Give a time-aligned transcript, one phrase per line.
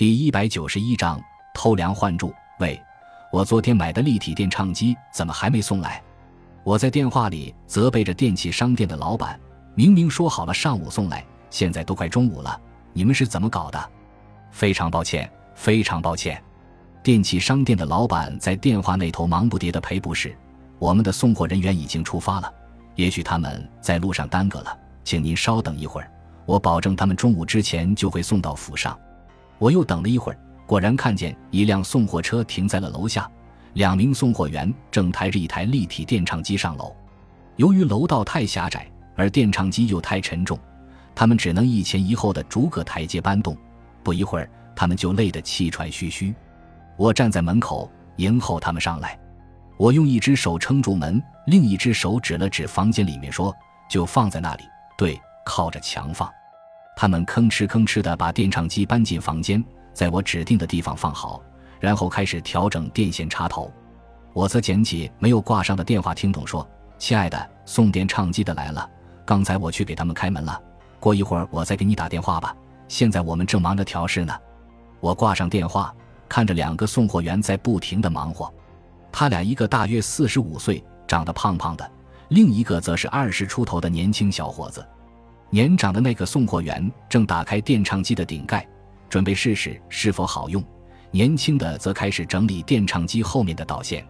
[0.00, 1.20] 第一百九十一章
[1.52, 2.32] 偷梁换柱。
[2.58, 2.82] 喂，
[3.30, 6.02] 我昨天买的立体电唱机怎么还没送来？
[6.64, 9.38] 我在电话里责备着电器商店的老板，
[9.74, 12.58] 明明说好了上午送来，现在都快中午了，
[12.94, 13.90] 你们是怎么搞的？
[14.50, 16.42] 非常抱歉，非常抱歉。
[17.02, 20.34] 电器商店的老板在电话那头忙不迭的赔不是，
[20.78, 22.50] 我们的送货人员已经出发了，
[22.94, 24.74] 也许他们在路上耽搁了，
[25.04, 26.10] 请您稍等一会儿，
[26.46, 28.98] 我保证他们中午之前就会送到府上。
[29.60, 33.30] 我又等了一会儿，果然看见一辆送货车停在了楼下，
[33.74, 36.96] 两名送货员正抬着一台立体电唱机上楼。
[37.56, 40.58] 由于楼道太狭窄，而电唱机又太沉重，
[41.14, 43.54] 他们只能一前一后的逐个台阶搬动。
[44.02, 46.34] 不一会儿，他们就累得气喘吁吁。
[46.96, 49.18] 我站在门口迎候他们上来。
[49.76, 53.54] 我用一只手撑住门，另一只手指了指房间里面，说
[53.90, 54.64] ：“就放在那里，
[54.96, 56.30] 对，靠着墙放。”
[57.00, 59.64] 他们吭哧吭哧地把电唱机搬进房间，
[59.94, 61.42] 在我指定的地方放好，
[61.80, 63.72] 然后开始调整电线插头。
[64.34, 66.68] 我则捡起没有挂上的电话，听筒说
[67.00, 68.86] ：“亲爱的，送电唱机的来了。
[69.24, 70.60] 刚才我去给他们开门了，
[70.98, 72.54] 过一会儿我再给你打电话吧。
[72.86, 74.38] 现在我们正忙着调试呢。”
[75.00, 75.94] 我挂上电话，
[76.28, 78.52] 看着两个送货员在不停地忙活。
[79.10, 81.84] 他俩一个大约四十五岁，长得胖胖的；
[82.28, 84.86] 另一个则是二十出头的年轻小伙子。
[85.50, 88.66] 年长的那个送货员正打开电唱机的顶盖，
[89.08, 90.62] 准备试试是否好用；
[91.10, 94.06] 年轻的则开始整理电唱机后面的导线。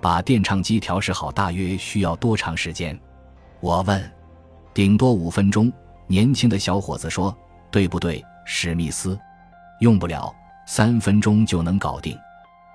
[0.00, 2.98] 把电唱机调试好大约需要多长时间？
[3.60, 4.12] 我问。
[4.74, 5.72] 顶多五分钟。
[6.08, 7.34] 年轻的小伙子说
[7.70, 9.18] ：“对不对，史密斯？
[9.80, 10.34] 用不了
[10.66, 12.18] 三分钟就能搞定。”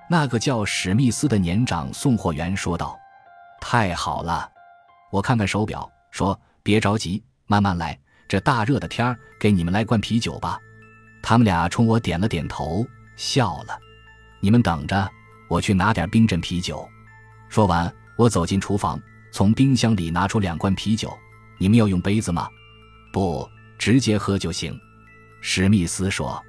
[0.09, 2.97] 那个叫史密斯的年长送货员说道
[3.59, 4.49] ：“太好了。”
[5.11, 10.59] 我看看手表，说：“别着急。”慢慢来，这大热的天儿，给你们来罐啤酒吧。
[11.23, 13.79] 他们俩冲我点了点头，笑了。
[14.39, 15.09] 你们等着，
[15.49, 16.87] 我去拿点冰镇啤酒。
[17.49, 21.17] 说完，我走进厨房，从冰箱里拿出两罐啤酒。
[21.57, 22.47] 你们要用杯子吗？
[23.11, 23.49] 不，
[23.79, 24.77] 直接喝就行。
[25.41, 26.41] 史密斯说。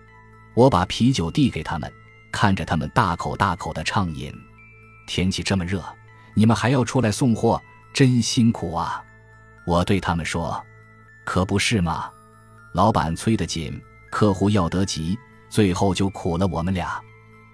[0.54, 1.92] 我把啤酒递给他们，
[2.32, 4.34] 看着他们大口大口的畅饮。
[5.06, 5.80] 天气这么热，
[6.34, 7.62] 你们还要出来送货，
[7.94, 9.00] 真辛苦啊！
[9.64, 10.60] 我对他们说。
[11.28, 12.10] 可不是嘛，
[12.72, 13.78] 老板催得紧，
[14.10, 15.14] 客户要得急，
[15.50, 16.98] 最后就苦了我们俩。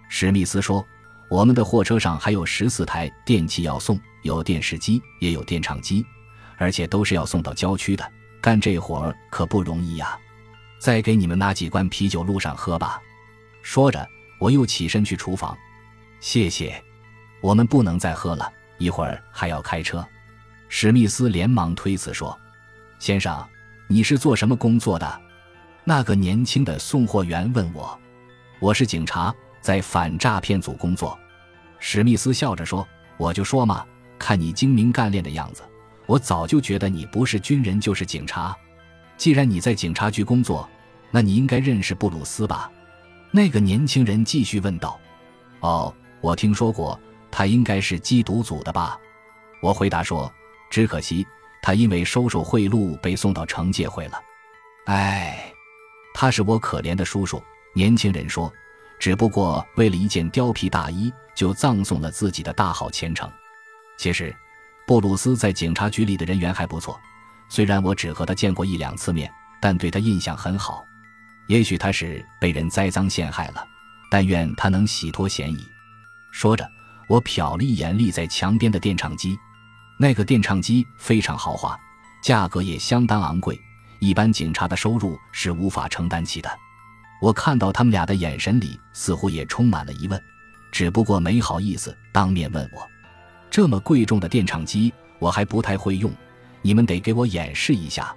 [0.09, 0.87] 史密斯说
[1.29, 6.07] ：“我们的货车上还有十四台电器要送，有电视机，也有电唱机，
[6.57, 8.13] 而且都是要送到郊区的。
[8.41, 10.17] 干这活儿可不容易呀。
[10.79, 13.03] 再给你们拿几罐啤酒，路上喝吧。”
[13.61, 14.09] 说着，
[14.39, 15.59] 我又起身去厨房。
[16.21, 16.81] 谢谢，
[17.41, 18.49] 我们不能再喝了，
[18.79, 20.07] 一会儿还要开车。
[20.69, 22.39] 史密斯连忙推辞说
[23.01, 23.37] ：“先生。”
[23.87, 25.21] 你是做什么工作的？
[25.85, 27.99] 那个年轻的送货员问我。
[28.59, 31.19] 我是警察，在反诈骗组工作。
[31.79, 32.87] 史密斯笑着说
[33.19, 33.85] ：“我就说嘛，
[34.19, 35.63] 看你精明干练的样子，
[36.07, 38.57] 我早就觉得你不是军人就是警察。
[39.19, 40.67] 既然你在警察局工作，
[41.11, 42.71] 那你应该认识布鲁斯吧？”
[43.31, 44.99] 那个年轻人继续问道。
[45.61, 46.99] “哦，我听说过，
[47.31, 48.99] 他应该是缉毒组的吧？”
[49.61, 50.33] 我回答说
[50.71, 51.27] ：“只可惜。”
[51.65, 54.21] 他因为收受贿赂被送到惩戒会了，
[54.85, 55.51] 哎，
[56.13, 57.43] 他是我可怜的叔叔。
[57.73, 58.53] 年轻人说
[59.01, 63.33] ：“只不过为了一件貂皮大衣，就葬送了自己的大好前程。”
[63.97, 64.37] 其实，
[64.87, 67.01] 布鲁斯在警察局里的人缘还不错，
[67.49, 70.85] 虽然我只和他见过一两次面，但对他印象很好。
[71.47, 73.67] 也许他是被人栽赃陷害了，
[74.11, 75.67] 但愿他能洗脱嫌疑。
[76.31, 76.71] 说着，
[77.09, 79.39] 我瞟了一眼立在墙边的电唱机。
[79.97, 81.79] 那个电唱机非常豪华，
[82.21, 83.61] 价格也相当昂贵，
[84.01, 86.51] 一般警察的收入是无法承担起的。
[87.23, 90.21] 我看到他们俩的眼神里似乎也充满了疑问，
[90.73, 92.87] 只不过没好意思当面问我。
[93.49, 96.13] 这么贵重的电唱机，我还不太会用，
[96.61, 98.13] 你们得给我演示一下。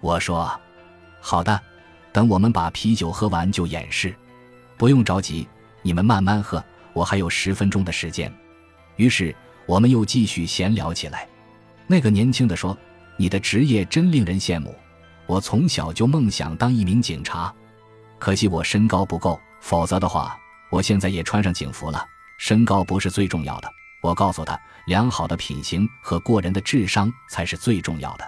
[0.00, 0.48] 我说
[1.20, 1.60] ：“好的，
[2.12, 4.14] 等我们把啤酒喝完就演示，
[4.76, 5.48] 不用着急，
[5.82, 8.32] 你们慢慢喝，我还有十分钟的时间。”
[8.94, 9.34] 于是。
[9.68, 11.28] 我们又继续闲聊起来。
[11.86, 12.76] 那个年轻的说
[13.18, 14.74] ：“你的职业真令人羡慕。
[15.26, 17.54] 我从小就梦想当一名警察，
[18.18, 20.34] 可惜我身高不够，否则的话，
[20.70, 22.02] 我现在也穿上警服了。
[22.38, 23.70] 身高不是最重要的。”
[24.00, 28.24] 我告诉他：“良好的品行和过人的智商才是最重要的。”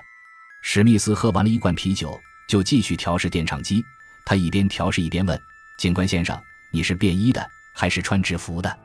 [0.60, 3.82] 史密斯喝完了一罐啤酒，就继续调试电唱机。
[4.26, 5.40] 他一边调试一边问
[5.78, 6.38] ：“警官先生，
[6.70, 8.78] 你是便衣的还是穿制服的？”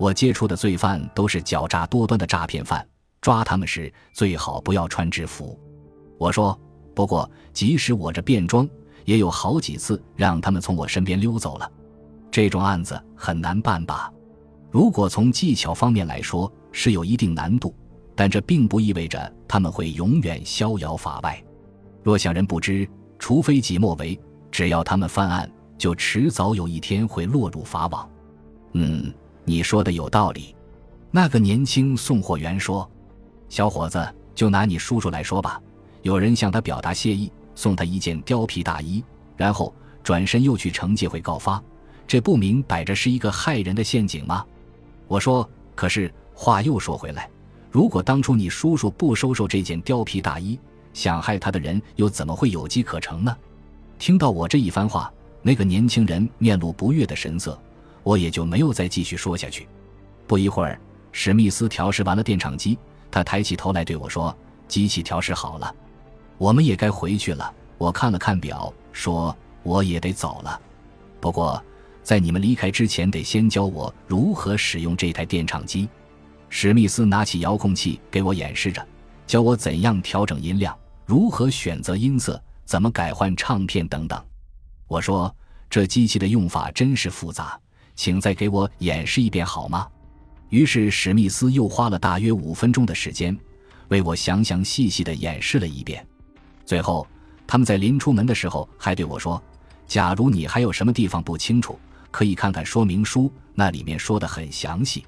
[0.00, 2.84] 我接触的罪犯都是狡诈多端的诈骗犯，
[3.20, 5.60] 抓他们时最好不要穿制服。
[6.16, 6.58] 我说，
[6.94, 8.66] 不过即使我这便装，
[9.04, 11.70] 也有好几次让他们从我身边溜走了。
[12.30, 14.10] 这种案子很难办吧？
[14.70, 17.74] 如果从技巧方面来说是有一定难度，
[18.14, 21.38] 但这并不意味着他们会永远逍遥法外。
[22.02, 22.88] 若想人不知，
[23.18, 24.18] 除非己莫为。
[24.50, 28.08] 只要他们犯案，就迟早有一天会落入法网。
[28.72, 29.12] 嗯，
[29.44, 30.54] 你说的有道理。
[31.10, 32.88] 那个年轻送货员说
[33.48, 35.60] ：“小伙子，就拿你叔叔来说吧。
[36.02, 39.02] 有人向他表达谢意，送他一件貂皮大衣，
[39.36, 41.62] 然后转身又去惩戒会告发，
[42.06, 44.44] 这不明摆着是一个害人的陷阱吗？”
[45.08, 47.28] 我说：“可是话又说回来，
[47.70, 50.58] 如果当初你叔叔不收受这件貂皮大衣，
[50.92, 53.36] 想害他的人又怎么会有机可乘呢？”
[53.98, 55.12] 听到我这一番话，
[55.42, 57.60] 那个年轻人面露不悦的神色，
[58.02, 59.68] 我也就没有再继续说下去。
[60.26, 60.80] 不一会儿。
[61.12, 62.78] 史密斯调试完了电唱机，
[63.10, 64.32] 他抬起头来对我说
[64.68, 65.74] ：“机器调试好了，
[66.38, 70.60] 我们也该回去了。”我看了看表，说：“我也得走了。
[71.18, 71.60] 不过，
[72.04, 75.88] 在你们离开之前，得先教我如何使用这台电唱机。”
[76.48, 78.86] 史密斯拿起遥控器给我演示着，
[79.26, 84.24] 教我怎样调整音量，如何选择音色，怎么改换唱片等等。
[84.86, 85.34] 我说
[85.68, 87.58] ：“这机器的用法真是复杂，
[88.00, 89.86] 请再给我演示一遍好吗？”
[90.48, 93.38] 于是史密斯又花了大约五分钟的时间，
[93.88, 96.04] 为我详详细细地演示了一遍。
[96.64, 97.06] 最后，
[97.46, 99.40] 他们在临出门的时候还对我说
[99.86, 101.78] ：“假如你还有什么地方不清楚，
[102.10, 105.04] 可以看看说明书，那里面说的很详细。”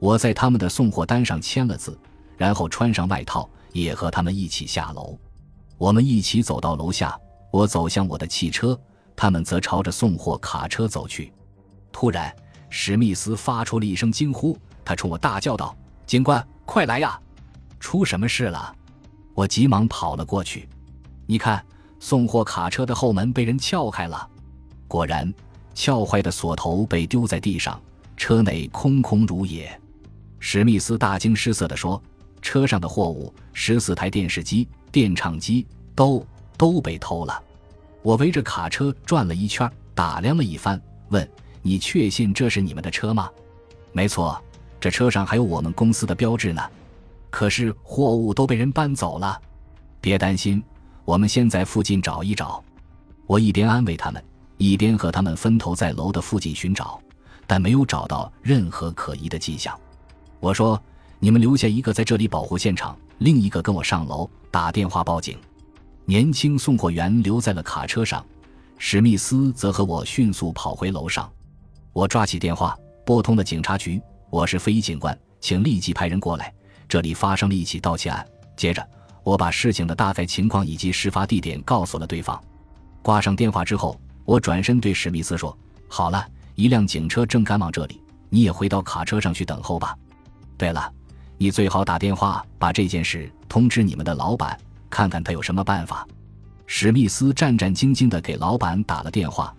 [0.00, 1.96] 我在他们的送货单上签了字，
[2.36, 5.16] 然后穿上外套，也和他们一起下楼。
[5.78, 7.16] 我们一起走到楼下，
[7.52, 8.76] 我走向我的汽车，
[9.14, 11.32] 他们则朝着送货卡车走去。
[11.94, 12.34] 突然，
[12.68, 14.58] 史密斯发出了一声惊呼。
[14.84, 15.74] 他冲我大叫道
[16.04, 17.16] ：“警官，快来呀！
[17.78, 18.74] 出什么事了？”
[19.32, 20.68] 我急忙跑了过去。
[21.24, 21.64] 你看，
[22.00, 24.28] 送货卡车的后门被人撬开了。
[24.88, 25.32] 果然，
[25.72, 27.80] 撬坏的锁头被丢在地上，
[28.16, 29.80] 车内空空如也。
[30.40, 32.02] 史密斯大惊失色地说
[32.42, 35.64] ：“车上的货物，十四台电视机、电唱机，
[35.94, 36.26] 都
[36.58, 37.40] 都被偷了。”
[38.02, 40.78] 我围着卡车转了一圈，打量了一番，
[41.10, 41.26] 问
[41.64, 43.28] ：“你确信这是你们的车吗
[43.90, 44.40] ？”“没错。”
[44.78, 46.60] 这车上还有我们公司的标志呢，
[47.30, 49.40] 可是货物都被人搬走了。
[49.98, 50.62] 别担心，
[51.06, 52.62] 我们先在附近找一找。
[53.26, 54.22] 我一边安慰他们，
[54.58, 57.00] 一边和他们分头在楼的附近寻找，
[57.46, 59.74] 但没有找到任何可疑的迹象。
[60.38, 60.78] 我说
[61.18, 65.38] ：“你们留下一个在这里保护现场，另一个跟我上楼打电话报警。”
[66.04, 68.22] 年轻送货员留在了卡车上，
[68.76, 71.32] 史密斯则和我迅速跑回楼上。
[71.94, 72.76] 我抓起电话，
[73.06, 74.02] 拨通了警察局。
[74.28, 76.52] 我是飞警官，请立即派人过来。
[76.88, 78.26] 这里发生了一起盗窃案。
[78.56, 78.84] 接着，
[79.22, 82.42] 我把事情的大概情况以及事发地点告诉了对方。
[83.00, 85.56] 挂上电话之后，我转身对史密斯说
[85.86, 86.26] ：“好了，
[86.56, 89.96] 一辆警车正赶往这里，你也回到卡车上去等候吧。
[90.58, 90.92] 对了，
[91.38, 94.58] 你最好打电话把这件事通知你们的老板，
[94.90, 96.04] 看看他有什么办法。”
[96.66, 99.54] 史密斯战战兢兢地给老板打了电话，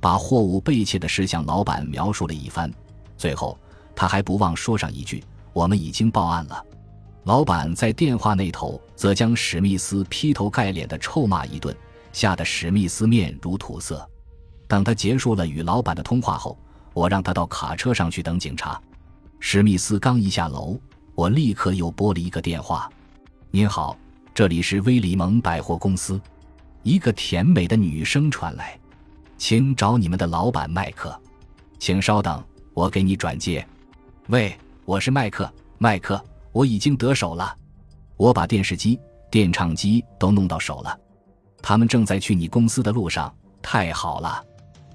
[0.00, 2.72] 把货物被窃的事向老板描述了一番，
[3.16, 3.56] 最后。
[3.92, 6.64] 他还不忘说上一句：“我们已经报案了。”
[7.24, 11.76] 老板在电话那头则将史密斯劈头盖脸的臭骂一顿，
[12.10, 14.08] 吓得史密斯面如土色。
[14.66, 16.58] 等他结束了与老板的通话后，
[16.94, 18.80] 我让他到卡车上去等警察。
[19.38, 20.80] 史密斯刚一下楼，
[21.14, 22.90] 我立刻又拨了一个电话
[23.52, 23.98] ：“您好，
[24.32, 26.18] 这里是威里蒙百货公司。”
[26.82, 28.79] 一个甜美的女声传来
[29.40, 31.18] ：“请找你们的老板麦克，
[31.78, 32.44] 请稍等，
[32.74, 33.66] 我给你转接。”
[34.28, 34.54] 喂，
[34.84, 35.50] 我是麦克。
[35.78, 37.56] 麦克，我已经得手了，
[38.18, 40.94] 我把电视机、电唱机都弄到手了，
[41.62, 43.34] 他们正在去你公司的路上。
[43.62, 44.44] 太好了，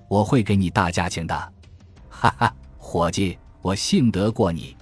[0.08, 1.36] 我会给你大价钱的。
[2.08, 4.78] 哈哈，伙计，我信得过你。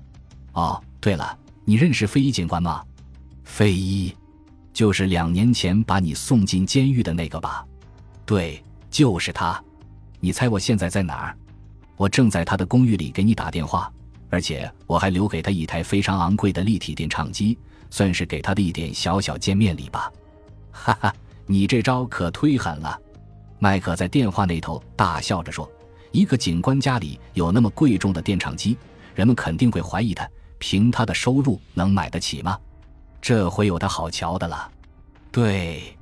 [0.52, 2.84] 哦，对了，你认识飞一警官吗？
[3.46, 4.14] 飞一，
[4.74, 7.66] 就是两年前把你送进监狱的那个吧？
[8.26, 8.62] 对，
[8.94, 9.60] 就是他。
[10.20, 11.36] 你猜我现在在哪儿？
[11.98, 13.92] 我正在他的公寓里给你打电话。
[14.30, 17.58] 而且我还留给他一台非常昂贵的立体电唱机，
[17.90, 20.12] 算是给他的一点小小见面礼吧。
[20.72, 21.14] 哈哈，
[21.46, 23.00] 你这招可忒狠了！
[23.60, 25.70] 麦克在电话那头大笑着说
[26.12, 28.76] ：“一个警官家里有那么贵重的电唱机，
[29.14, 32.58] 人们肯定会怀疑他，凭他的收入能买得起吗？
[33.22, 34.72] 这回有他好瞧的了。
[35.32, 35.96] 对，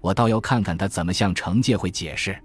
[0.00, 2.38] 我倒要看看他怎么向惩戒会解释。”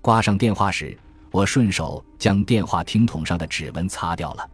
[0.00, 0.98] 挂上电话时，
[1.30, 4.50] 我顺手将电话听筒上的指纹擦掉了。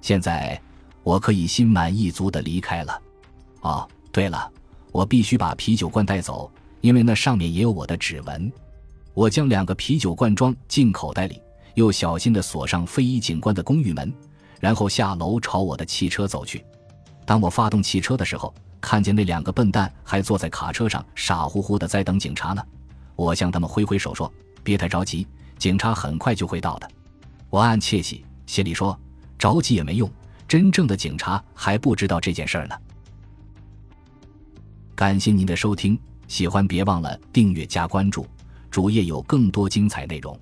[0.00, 0.60] 现在
[1.02, 3.02] 我可以心满意足的离开了。
[3.62, 4.50] 哦，对了，
[4.92, 8.52] 我必须把啤酒罐带走，因为那上面也有我的指纹。
[9.14, 11.40] 我将两个啤酒罐装进口袋里，
[11.74, 14.12] 又小心地锁上非遗警官的公寓门，
[14.60, 16.64] 然后下楼朝我的汽车走去。
[17.24, 22.62] 当我发动汽车的时候，看见那两个笨蛋还坐在卡车上，傻乎乎的在等警察呢。
[23.16, 24.30] 我向他们挥挥手说
[24.62, 25.26] ：“别太着急，
[25.58, 26.90] 警察很快就会到的。”
[27.48, 28.96] 我暗窃喜，心里说
[29.38, 30.10] ：“着急也没用，
[30.46, 32.76] 真正的警察还不知道这件事儿呢。”
[34.94, 35.98] 感谢您的收听，
[36.28, 38.26] 喜欢别忘了订阅加关注，
[38.70, 40.38] 主页有更多精彩内容。